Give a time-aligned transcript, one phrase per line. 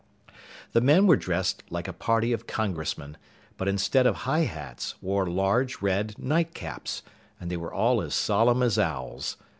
[0.71, 3.17] The men were dressed like a party of congressmen,
[3.55, 7.03] but instead of high hats wore large red nightcaps,
[7.39, 9.37] and they were all as solemn as owls.